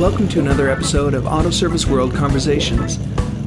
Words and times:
welcome 0.00 0.26
to 0.26 0.40
another 0.40 0.70
episode 0.70 1.12
of 1.12 1.26
Auto 1.26 1.50
Service 1.50 1.86
World 1.86 2.14
Conversations. 2.14 2.98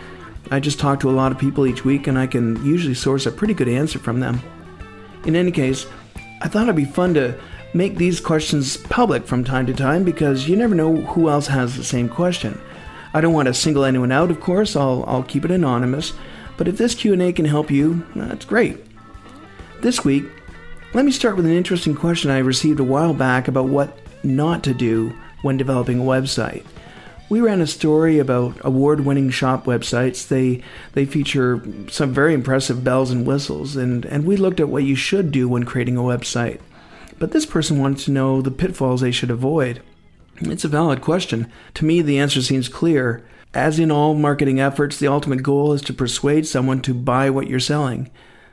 I 0.51 0.59
just 0.59 0.81
talk 0.81 0.99
to 0.99 1.09
a 1.09 1.11
lot 1.11 1.31
of 1.31 1.39
people 1.39 1.65
each 1.65 1.85
week 1.85 2.07
and 2.07 2.19
I 2.19 2.27
can 2.27 2.63
usually 2.65 2.93
source 2.93 3.25
a 3.25 3.31
pretty 3.31 3.53
good 3.53 3.69
answer 3.69 3.99
from 3.99 4.19
them. 4.19 4.41
In 5.25 5.37
any 5.37 5.49
case, 5.49 5.85
I 6.41 6.49
thought 6.49 6.63
it'd 6.63 6.75
be 6.75 6.83
fun 6.83 7.13
to 7.13 7.39
make 7.73 7.95
these 7.95 8.19
questions 8.19 8.75
public 8.75 9.25
from 9.25 9.45
time 9.45 9.65
to 9.67 9.73
time 9.73 10.03
because 10.03 10.49
you 10.49 10.57
never 10.57 10.75
know 10.75 10.97
who 10.97 11.29
else 11.29 11.47
has 11.47 11.77
the 11.77 11.85
same 11.85 12.09
question. 12.09 12.59
I 13.13 13.21
don't 13.21 13.33
want 13.33 13.47
to 13.47 13.53
single 13.53 13.85
anyone 13.85 14.11
out, 14.11 14.29
of 14.29 14.41
course. 14.41 14.75
I'll, 14.75 15.05
I'll 15.07 15.23
keep 15.23 15.45
it 15.45 15.51
anonymous, 15.51 16.11
but 16.57 16.67
if 16.67 16.77
this 16.77 16.95
Q&A 16.95 17.31
can 17.31 17.45
help 17.45 17.71
you, 17.71 18.05
that's 18.13 18.43
great. 18.43 18.77
This 19.79 20.03
week, 20.03 20.25
let 20.93 21.05
me 21.05 21.11
start 21.13 21.37
with 21.37 21.45
an 21.45 21.53
interesting 21.53 21.95
question 21.95 22.29
I 22.29 22.39
received 22.39 22.81
a 22.81 22.83
while 22.83 23.13
back 23.13 23.47
about 23.47 23.69
what 23.69 23.97
not 24.23 24.63
to 24.63 24.73
do 24.73 25.15
when 25.43 25.55
developing 25.55 26.01
a 26.01 26.03
website 26.03 26.65
we 27.31 27.39
ran 27.39 27.61
a 27.61 27.65
story 27.65 28.19
about 28.19 28.57
award-winning 28.59 29.29
shop 29.29 29.63
websites. 29.63 30.27
They 30.27 30.61
they 30.91 31.05
feature 31.05 31.63
some 31.87 32.13
very 32.13 32.33
impressive 32.33 32.83
bells 32.83 33.09
and 33.09 33.25
whistles, 33.25 33.77
and 33.77 34.03
and 34.03 34.25
we 34.25 34.35
looked 34.35 34.59
at 34.59 34.67
what 34.67 34.83
you 34.83 34.95
should 34.95 35.31
do 35.31 35.47
when 35.47 35.63
creating 35.63 35.95
a 35.95 36.01
website. 36.01 36.59
But 37.19 37.31
this 37.31 37.45
person 37.45 37.79
wanted 37.79 37.99
to 37.99 38.11
know 38.11 38.41
the 38.41 38.51
pitfalls 38.51 38.99
they 38.99 39.13
should 39.13 39.31
avoid. 39.31 39.81
It's 40.41 40.65
a 40.65 40.67
valid 40.67 40.99
question. 40.99 41.49
To 41.75 41.85
me, 41.85 42.01
the 42.01 42.19
answer 42.19 42.41
seems 42.41 42.67
clear. 42.67 43.25
As 43.53 43.79
in 43.79 43.91
all 43.91 44.13
marketing 44.13 44.59
efforts, 44.59 44.97
the 44.97 45.07
ultimate 45.07 45.41
goal 45.41 45.71
is 45.71 45.81
to 45.83 45.93
persuade 45.93 46.45
someone 46.45 46.81
to 46.81 46.93
buy 46.93 47.29
what 47.29 47.47
you're 47.47 47.61
selling. 47.61 48.11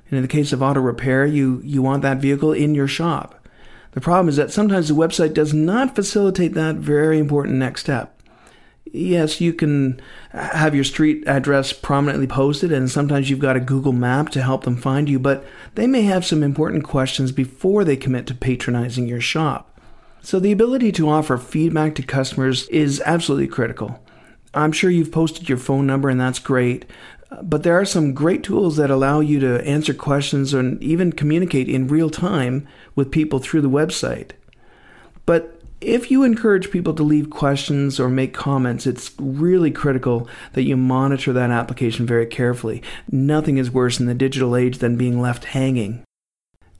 And 0.08 0.18
in 0.18 0.22
the 0.22 0.28
case 0.28 0.52
of 0.52 0.62
auto 0.62 0.80
repair, 0.80 1.26
you, 1.26 1.60
you 1.64 1.82
want 1.82 2.02
that 2.02 2.18
vehicle 2.18 2.52
in 2.52 2.76
your 2.76 2.88
shop. 2.88 3.34
The 3.92 4.00
problem 4.00 4.28
is 4.28 4.36
that 4.36 4.52
sometimes 4.52 4.88
the 4.88 4.94
website 4.94 5.34
does 5.34 5.54
not 5.54 5.96
facilitate 5.96 6.54
that 6.54 6.76
very 6.76 7.18
important 7.18 7.56
next 7.56 7.80
step 7.80 8.17
yes, 8.92 9.40
you 9.40 9.52
can 9.52 10.00
have 10.32 10.74
your 10.74 10.84
street 10.84 11.24
address 11.26 11.72
prominently 11.72 12.26
posted, 12.26 12.72
and 12.72 12.90
sometimes 12.90 13.30
you've 13.30 13.38
got 13.38 13.56
a 13.56 13.60
Google 13.60 13.92
map 13.92 14.28
to 14.30 14.42
help 14.42 14.64
them 14.64 14.76
find 14.76 15.08
you, 15.08 15.18
but 15.18 15.44
they 15.74 15.86
may 15.86 16.02
have 16.02 16.24
some 16.24 16.42
important 16.42 16.84
questions 16.84 17.32
before 17.32 17.84
they 17.84 17.96
commit 17.96 18.26
to 18.26 18.34
patronizing 18.34 19.06
your 19.06 19.20
shop. 19.20 19.80
So, 20.22 20.40
the 20.40 20.52
ability 20.52 20.92
to 20.92 21.08
offer 21.08 21.38
feedback 21.38 21.94
to 21.94 22.02
customers 22.02 22.68
is 22.68 23.02
absolutely 23.06 23.48
critical. 23.48 24.02
I'm 24.54 24.72
sure 24.72 24.90
you've 24.90 25.12
posted 25.12 25.48
your 25.48 25.58
phone 25.58 25.86
number, 25.86 26.08
and 26.08 26.20
that's 26.20 26.38
great. 26.38 26.84
But 27.42 27.62
there 27.62 27.78
are 27.78 27.84
some 27.84 28.14
great 28.14 28.42
tools 28.42 28.76
that 28.76 28.90
allow 28.90 29.20
you 29.20 29.38
to 29.40 29.64
answer 29.66 29.92
questions 29.92 30.54
and 30.54 30.82
even 30.82 31.12
communicate 31.12 31.68
in 31.68 31.86
real 31.88 32.10
time 32.10 32.66
with 32.94 33.10
people 33.10 33.38
through 33.38 33.60
the 33.60 33.68
website. 33.68 34.30
But 35.26 35.57
if 35.80 36.10
you 36.10 36.24
encourage 36.24 36.70
people 36.70 36.94
to 36.94 37.02
leave 37.02 37.30
questions 37.30 38.00
or 38.00 38.08
make 38.08 38.34
comments, 38.34 38.86
it's 38.86 39.12
really 39.18 39.70
critical 39.70 40.28
that 40.54 40.64
you 40.64 40.76
monitor 40.76 41.32
that 41.32 41.50
application 41.50 42.06
very 42.06 42.26
carefully. 42.26 42.82
Nothing 43.10 43.58
is 43.58 43.70
worse 43.70 44.00
in 44.00 44.06
the 44.06 44.14
digital 44.14 44.56
age 44.56 44.78
than 44.78 44.96
being 44.96 45.20
left 45.20 45.46
hanging. 45.46 46.02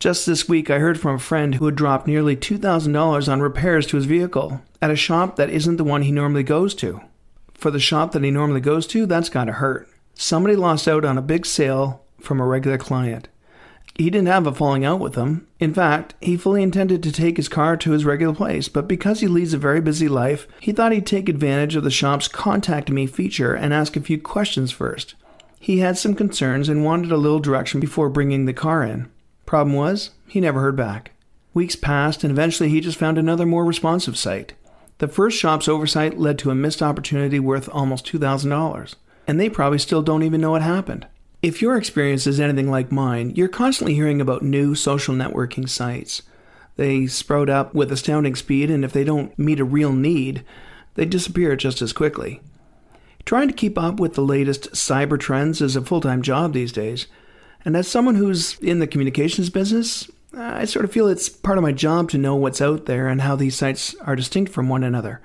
Just 0.00 0.26
this 0.26 0.48
week, 0.48 0.70
I 0.70 0.78
heard 0.78 1.00
from 1.00 1.16
a 1.16 1.20
friend 1.20 1.56
who 1.56 1.66
had 1.66 1.75
dropped 1.75 2.06
nearly 2.06 2.37
$2,000 2.37 3.32
on 3.32 3.41
repairs 3.41 3.87
to 3.88 3.97
his 3.97 4.06
vehicle 4.06 4.60
at 4.81 4.91
a 4.91 4.97
shop 4.97 5.37
that 5.37 5.50
isn't 5.50 5.76
the 5.76 5.84
one 5.84 6.03
he 6.03 6.12
normally 6.12 6.44
goes 6.44 6.75
to. 6.76 7.00
For 7.54 7.70
the 7.70 7.81
shop 7.81 8.12
that 8.12 8.22
he 8.22 8.31
normally 8.31 8.60
goes 8.60 8.87
to, 8.88 9.06
that's 9.06 9.28
gotta 9.28 9.53
hurt. 9.53 9.88
Somebody 10.14 10.54
lost 10.54 10.87
out 10.87 11.04
on 11.04 11.19
a 11.19 11.22
big 11.22 11.47
sale 11.47 12.04
from 12.20 12.41
a 12.41 12.47
regular 12.47 12.78
client. 12.78 13.28
He 13.98 14.10
didn't 14.10 14.28
have 14.28 14.47
a 14.47 14.54
falling 14.54 14.84
out 14.84 15.00
with 15.00 15.14
them. 15.14 15.48
In 15.59 15.75
fact, 15.75 16.14
he 16.20 16.36
fully 16.36 16.62
intended 16.62 17.03
to 17.03 17.10
take 17.10 17.36
his 17.36 17.48
car 17.48 17.76
to 17.78 17.91
his 17.91 18.04
regular 18.04 18.32
place, 18.32 18.69
but 18.69 18.86
because 18.86 19.19
he 19.19 19.26
leads 19.26 19.53
a 19.53 19.59
very 19.59 19.81
busy 19.81 20.09
life, 20.09 20.47
he 20.60 20.70
thought 20.70 20.92
he'd 20.92 21.04
take 21.04 21.28
advantage 21.28 21.75
of 21.75 21.82
the 21.82 21.91
shop's 21.91 22.28
Contact 22.28 22.91
Me 22.91 23.06
feature 23.06 23.54
and 23.54 23.75
ask 23.75 23.97
a 23.97 24.00
few 24.00 24.20
questions 24.20 24.70
first. 24.70 25.16
He 25.58 25.78
had 25.78 25.98
some 25.98 26.14
concerns 26.14 26.69
and 26.69 26.84
wanted 26.84 27.10
a 27.10 27.16
little 27.16 27.41
direction 27.41 27.81
before 27.81 28.08
bringing 28.08 28.44
the 28.44 28.53
car 28.53 28.84
in. 28.84 29.10
Problem 29.47 29.75
was, 29.75 30.10
he 30.28 30.41
never 30.41 30.60
heard 30.60 30.76
back. 30.76 31.10
Weeks 31.53 31.75
passed, 31.75 32.22
and 32.22 32.31
eventually 32.31 32.69
he 32.69 32.81
just 32.81 32.98
found 32.98 33.19
another 33.19 33.47
more 33.47 33.64
responsive 33.64 34.16
site. 34.16 34.53
The 34.98 35.08
first 35.08 35.37
shop's 35.37 35.66
oversight 35.66 36.19
led 36.19 36.38
to 36.38 36.50
a 36.50 36.54
missed 36.54 36.82
opportunity 36.82 37.41
worth 37.41 37.69
almost 37.72 38.06
$2,000, 38.06 38.94
and 39.26 39.41
they 39.41 39.50
probably 39.50 39.78
still 39.78 40.03
don't 40.03 40.22
even 40.22 40.41
know 40.41 40.53
what 40.53 40.62
happened. 40.62 41.08
If 41.41 41.62
your 41.62 41.76
experience 41.76 42.26
is 42.26 42.41
anything 42.41 42.69
like 42.69 42.91
mine, 42.91 43.31
you're 43.37 43.47
constantly 43.47 43.94
hearing 43.94 44.21
about 44.21 44.43
new 44.43 44.75
social 44.75 45.15
networking 45.15 45.69
sites. 45.69 46.22
They 46.75 47.06
sprout 47.06 47.49
up 47.49 47.75
with 47.75 47.93
astounding 47.93 48.34
speed, 48.34 48.72
and 48.72 48.84
if 48.84 48.93
they 48.93 49.04
don't 49.04 49.38
meet 49.38 49.60
a 49.60 49.65
real 49.65 49.93
need, 49.93 50.44
they 50.94 51.04
disappear 51.04 51.54
just 51.54 51.81
as 51.81 51.93
quickly. 51.93 52.41
Trying 53.25 53.47
to 53.47 53.54
keep 53.54 53.78
up 53.78 54.00
with 54.00 54.15
the 54.15 54.22
latest 54.22 54.72
cyber 54.72 55.19
trends 55.19 55.60
is 55.60 55.76
a 55.76 55.82
full 55.82 56.00
time 56.00 56.22
job 56.22 56.54
these 56.54 56.72
days, 56.72 57.06
and 57.65 57.76
as 57.76 57.87
someone 57.87 58.16
who's 58.16 58.59
in 58.59 58.81
the 58.81 58.88
communications 58.88 59.49
business, 59.49 60.10
I 60.37 60.65
sort 60.65 60.84
of 60.84 60.93
feel 60.93 61.06
it's 61.06 61.28
part 61.28 61.56
of 61.56 61.62
my 61.62 61.72
job 61.72 62.10
to 62.10 62.19
know 62.19 62.34
what's 62.34 62.60
out 62.60 62.87
there 62.87 63.06
and 63.06 63.20
how 63.20 63.37
these 63.37 63.55
sites 63.55 63.94
are 64.00 64.16
distinct 64.16 64.53
from 64.53 64.69
one 64.69 64.82
another. 64.82 65.20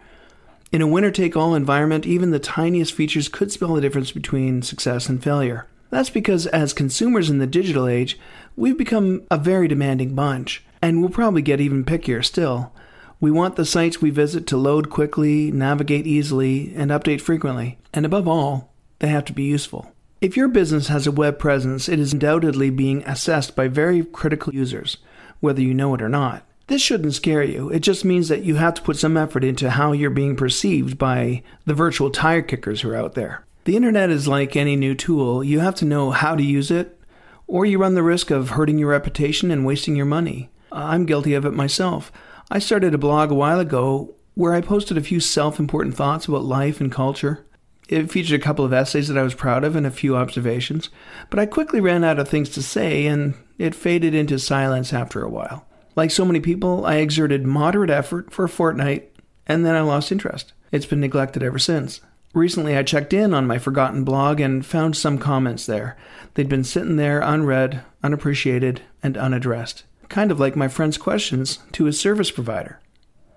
In 0.71 0.83
a 0.83 0.87
winner 0.87 1.09
take 1.09 1.35
all 1.35 1.55
environment, 1.55 2.05
even 2.05 2.29
the 2.29 2.39
tiniest 2.39 2.93
features 2.93 3.29
could 3.29 3.51
spell 3.51 3.73
the 3.73 3.81
difference 3.81 4.11
between 4.11 4.61
success 4.61 5.09
and 5.09 5.23
failure. 5.23 5.65
That's 5.93 6.09
because 6.09 6.47
as 6.47 6.73
consumers 6.73 7.29
in 7.29 7.37
the 7.37 7.45
digital 7.45 7.87
age, 7.87 8.17
we've 8.55 8.75
become 8.75 9.21
a 9.29 9.37
very 9.37 9.67
demanding 9.67 10.15
bunch, 10.15 10.63
and 10.81 10.99
we'll 10.99 11.11
probably 11.11 11.43
get 11.43 11.61
even 11.61 11.85
pickier 11.85 12.25
still. 12.25 12.73
We 13.19 13.29
want 13.29 13.57
the 13.57 13.63
sites 13.63 14.01
we 14.01 14.09
visit 14.09 14.47
to 14.47 14.57
load 14.57 14.89
quickly, 14.89 15.51
navigate 15.51 16.07
easily, 16.07 16.73
and 16.75 16.89
update 16.89 17.21
frequently. 17.21 17.77
And 17.93 18.07
above 18.07 18.27
all, 18.27 18.73
they 18.97 19.09
have 19.09 19.25
to 19.25 19.33
be 19.33 19.43
useful. 19.43 19.91
If 20.19 20.35
your 20.35 20.47
business 20.47 20.87
has 20.87 21.05
a 21.05 21.11
web 21.11 21.37
presence, 21.37 21.87
it 21.87 21.99
is 21.99 22.11
undoubtedly 22.11 22.71
being 22.71 23.03
assessed 23.03 23.55
by 23.55 23.67
very 23.67 24.03
critical 24.03 24.51
users, 24.51 24.97
whether 25.41 25.61
you 25.61 25.75
know 25.75 25.93
it 25.93 26.01
or 26.01 26.09
not. 26.09 26.43
This 26.65 26.81
shouldn't 26.81 27.13
scare 27.13 27.43
you. 27.43 27.69
It 27.69 27.81
just 27.81 28.03
means 28.03 28.29
that 28.29 28.41
you 28.41 28.55
have 28.55 28.73
to 28.73 28.81
put 28.81 28.97
some 28.97 29.15
effort 29.15 29.43
into 29.43 29.69
how 29.69 29.91
you're 29.91 30.09
being 30.09 30.35
perceived 30.35 30.97
by 30.97 31.43
the 31.67 31.75
virtual 31.75 32.09
tire 32.09 32.41
kickers 32.41 32.81
who 32.81 32.89
are 32.89 32.95
out 32.95 33.13
there. 33.13 33.45
The 33.65 33.77
internet 33.77 34.09
is 34.09 34.27
like 34.27 34.57
any 34.57 34.75
new 34.75 34.93
tool. 34.93 35.41
You 35.41 35.61
have 35.61 35.75
to 35.75 35.85
know 35.85 36.11
how 36.11 36.35
to 36.35 36.43
use 36.43 36.69
it, 36.69 36.99
or 37.47 37.65
you 37.65 37.77
run 37.77 37.95
the 37.95 38.03
risk 38.03 38.29
of 38.29 38.51
hurting 38.51 38.77
your 38.77 38.89
reputation 38.89 39.51
and 39.51 39.65
wasting 39.65 39.95
your 39.95 40.05
money. 40.05 40.49
I'm 40.71 41.05
guilty 41.05 41.33
of 41.33 41.45
it 41.45 41.53
myself. 41.53 42.11
I 42.51 42.59
started 42.59 42.93
a 42.93 42.97
blog 42.97 43.31
a 43.31 43.35
while 43.35 43.61
ago 43.61 44.15
where 44.35 44.53
I 44.53 44.59
posted 44.59 44.97
a 44.97 45.01
few 45.01 45.21
self 45.21 45.59
important 45.59 45.95
thoughts 45.95 46.27
about 46.27 46.43
life 46.43 46.81
and 46.81 46.91
culture. 46.91 47.45
It 47.87 48.11
featured 48.11 48.39
a 48.39 48.43
couple 48.43 48.65
of 48.65 48.73
essays 48.73 49.07
that 49.07 49.17
I 49.17 49.23
was 49.23 49.33
proud 49.33 49.63
of 49.63 49.77
and 49.77 49.85
a 49.85 49.91
few 49.91 50.17
observations, 50.17 50.89
but 51.29 51.39
I 51.39 51.45
quickly 51.45 51.79
ran 51.79 52.03
out 52.03 52.19
of 52.19 52.27
things 52.27 52.49
to 52.49 52.63
say 52.63 53.05
and 53.05 53.33
it 53.57 53.75
faded 53.75 54.13
into 54.13 54.39
silence 54.39 54.91
after 54.91 55.23
a 55.23 55.29
while. 55.29 55.65
Like 55.95 56.11
so 56.11 56.25
many 56.25 56.39
people, 56.41 56.85
I 56.85 56.95
exerted 56.95 57.45
moderate 57.45 57.89
effort 57.89 58.33
for 58.33 58.43
a 58.43 58.49
fortnight, 58.49 59.11
and 59.45 59.65
then 59.65 59.75
I 59.75 59.81
lost 59.81 60.11
interest. 60.11 60.51
It's 60.71 60.85
been 60.85 60.99
neglected 60.99 61.43
ever 61.43 61.59
since. 61.59 62.01
Recently, 62.33 62.75
I 62.75 62.81
checked 62.81 63.13
in 63.13 63.33
on 63.33 63.45
my 63.45 63.59
forgotten 63.59 64.03
blog 64.03 64.39
and 64.39 64.65
found 64.65 64.97
some 64.97 65.19
comments 65.19 65.67
there. 65.67 65.95
They'd 66.33 66.49
been 66.49 66.63
sitting 66.63 66.95
there 66.95 67.19
unread, 67.21 67.83
unappreciated, 68.01 68.81
and 69.03 69.15
unaddressed. 69.15 69.83
Kind 70.09 70.31
of 70.31 70.39
like 70.39 70.55
my 70.55 70.67
friend's 70.67 70.97
questions 70.97 71.59
to 71.73 71.85
his 71.85 71.99
service 71.99 72.31
provider. 72.31 72.79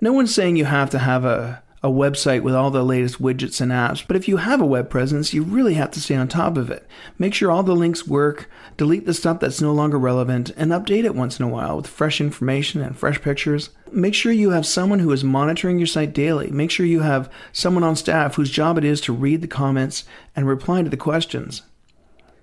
No 0.00 0.14
one's 0.14 0.34
saying 0.34 0.56
you 0.56 0.64
have 0.64 0.88
to 0.90 0.98
have 0.98 1.25
a 1.26 1.62
a 1.82 1.88
website 1.88 2.43
with 2.43 2.55
all 2.55 2.70
the 2.70 2.82
latest 2.82 3.20
widgets 3.20 3.61
and 3.61 3.70
apps, 3.70 4.05
but 4.06 4.17
if 4.17 4.26
you 4.26 4.38
have 4.38 4.61
a 4.61 4.67
web 4.67 4.90
presence, 4.90 5.32
you 5.32 5.43
really 5.43 5.75
have 5.75 5.90
to 5.93 6.00
stay 6.00 6.17
on 6.17 6.26
top 6.26 6.56
of 6.56 6.70
it. 6.70 6.87
Make 7.19 7.34
sure 7.34 7.50
all 7.50 7.62
the 7.62 7.76
links 7.76 8.06
work, 8.06 8.49
delete 8.76 9.06
the 9.06 9.14
stuff 9.14 9.40
that's 9.40 9.61
no 9.61 9.73
longer 9.73 9.99
relevant, 9.99 10.50
and 10.56 10.73
update 10.73 11.05
it 11.05 11.14
once 11.14 11.38
in 11.38 11.44
a 11.44 11.49
while 11.49 11.76
with 11.76 11.87
fresh 11.87 12.20
information 12.20 12.81
and 12.81 12.96
fresh 12.96 13.20
pictures. 13.20 13.70
Make 13.93 14.14
sure 14.14 14.32
you 14.32 14.50
have 14.50 14.67
someone 14.67 14.99
who 14.99 15.12
is 15.12 15.23
monitoring 15.23 15.78
your 15.78 15.87
site 15.87 16.12
daily. 16.12 16.50
Make 16.50 16.70
sure 16.70 16.87
you 16.87 17.00
have 17.00 17.31
someone 17.52 17.84
on 17.84 17.96
staff 17.96 18.34
whose 18.34 18.50
job 18.50 18.79
it 18.79 18.84
is 18.84 19.00
to 19.02 19.12
read 19.12 19.43
the 19.43 19.46
comments 19.46 20.05
and 20.34 20.46
reply 20.46 20.82
to 20.82 20.88
the 20.88 20.96
questions. 20.96 21.62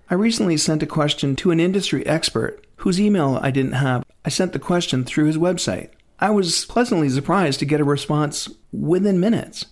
I 0.09 0.15
recently 0.15 0.57
sent 0.57 0.83
a 0.83 0.88
question 0.88 1.36
to 1.38 1.51
an 1.51 1.59
industry 1.59 2.06
expert 2.06 2.65
whose 2.77 3.00
email 3.00 3.39
I 3.41 3.51
didn't 3.51 3.74
have. 3.74 4.06
I 4.24 4.29
sent 4.29 4.53
the 4.53 4.59
question 4.59 5.03
through 5.03 5.25
his 5.25 5.38
website. 5.38 5.89
I 6.23 6.29
was 6.29 6.63
pleasantly 6.63 7.09
surprised 7.09 7.59
to 7.59 7.65
get 7.65 7.81
a 7.81 7.83
response 7.83 8.49
within 8.71 9.19
minutes. 9.19 9.65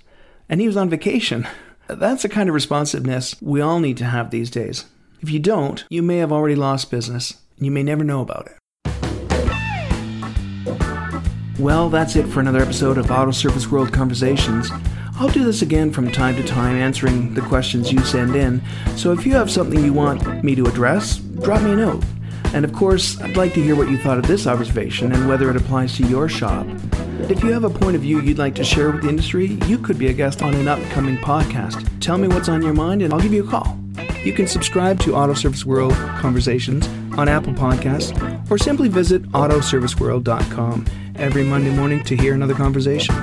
And 0.49 0.59
he 0.59 0.67
was 0.67 0.75
on 0.75 0.89
vacation. 0.89 1.47
That's 1.87 2.23
the 2.23 2.27
kind 2.27 2.49
of 2.49 2.55
responsiveness 2.55 3.41
we 3.41 3.61
all 3.61 3.79
need 3.79 3.95
to 3.99 4.03
have 4.03 4.31
these 4.31 4.49
days. 4.49 4.83
If 5.21 5.29
you 5.29 5.39
don't, 5.39 5.85
you 5.89 6.01
may 6.01 6.17
have 6.17 6.33
already 6.33 6.55
lost 6.55 6.91
business, 6.91 7.37
and 7.55 7.65
you 7.65 7.71
may 7.71 7.83
never 7.83 8.03
know 8.03 8.19
about 8.19 8.49
it. 8.49 8.57
Well, 11.57 11.89
that's 11.89 12.17
it 12.17 12.27
for 12.27 12.41
another 12.41 12.59
episode 12.59 12.97
of 12.97 13.09
Auto 13.09 13.31
Service 13.31 13.71
World 13.71 13.93
Conversations. 13.93 14.69
I'll 15.15 15.29
do 15.29 15.45
this 15.45 15.61
again 15.61 15.89
from 15.89 16.11
time 16.11 16.35
to 16.35 16.43
time, 16.43 16.75
answering 16.75 17.33
the 17.33 17.41
questions 17.41 17.93
you 17.93 18.03
send 18.03 18.35
in. 18.35 18.61
So 18.97 19.13
if 19.13 19.25
you 19.25 19.31
have 19.35 19.49
something 19.49 19.81
you 19.81 19.93
want 19.93 20.43
me 20.43 20.55
to 20.55 20.65
address, 20.65 21.17
drop 21.17 21.61
me 21.61 21.71
a 21.71 21.75
note. 21.77 22.03
And 22.53 22.65
of 22.65 22.73
course, 22.73 23.19
I'd 23.21 23.37
like 23.37 23.53
to 23.53 23.63
hear 23.63 23.75
what 23.75 23.89
you 23.89 23.97
thought 23.97 24.17
of 24.17 24.27
this 24.27 24.47
observation 24.47 25.11
and 25.11 25.27
whether 25.27 25.49
it 25.49 25.55
applies 25.55 25.95
to 25.97 26.03
your 26.07 26.27
shop. 26.27 26.67
If 27.29 27.43
you 27.43 27.51
have 27.51 27.63
a 27.63 27.69
point 27.69 27.95
of 27.95 28.01
view 28.01 28.19
you'd 28.19 28.37
like 28.37 28.55
to 28.55 28.63
share 28.63 28.91
with 28.91 29.03
the 29.03 29.09
industry, 29.09 29.59
you 29.67 29.77
could 29.77 29.97
be 29.97 30.07
a 30.07 30.13
guest 30.13 30.41
on 30.41 30.53
an 30.55 30.67
upcoming 30.67 31.17
podcast. 31.17 31.87
Tell 32.01 32.17
me 32.17 32.27
what's 32.27 32.49
on 32.49 32.61
your 32.61 32.73
mind 32.73 33.01
and 33.01 33.13
I'll 33.13 33.21
give 33.21 33.33
you 33.33 33.45
a 33.45 33.49
call. 33.49 33.77
You 34.23 34.33
can 34.33 34.47
subscribe 34.47 34.99
to 35.01 35.15
Auto 35.15 35.33
Service 35.33 35.65
World 35.65 35.93
Conversations 35.93 36.87
on 37.17 37.27
Apple 37.27 37.53
Podcasts 37.53 38.11
or 38.51 38.57
simply 38.57 38.89
visit 38.89 39.23
autoserviceworld.com 39.31 40.85
every 41.15 41.43
Monday 41.43 41.71
morning 41.71 42.03
to 42.03 42.15
hear 42.15 42.33
another 42.33 42.53
conversation. 42.53 43.15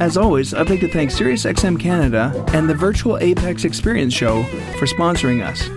As 0.00 0.16
always, 0.16 0.54
I'd 0.54 0.70
like 0.70 0.80
to 0.80 0.88
thank 0.88 1.10
SiriusXM 1.10 1.78
Canada 1.78 2.44
and 2.54 2.68
the 2.68 2.74
Virtual 2.74 3.16
AAPEX 3.16 3.64
Experience 3.64 4.14
Show 4.14 4.44
for 4.78 4.86
sponsoring 4.86 5.44
us, 5.44 5.68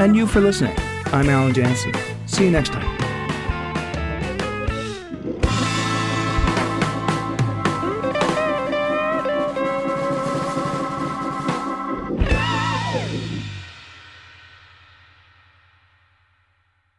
and 0.00 0.14
you 0.14 0.26
for 0.28 0.40
listening. 0.40 0.76
I'm 1.12 1.28
Allan 1.28 1.52
Janssen. 1.52 1.92
See 2.26 2.44
you 2.44 2.50
next 2.50 2.72
time. 2.72 2.91